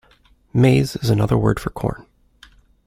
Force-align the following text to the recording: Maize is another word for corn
Maize 0.51 0.95
is 0.95 1.11
another 1.11 1.37
word 1.37 1.59
for 1.59 1.69
corn 1.69 2.07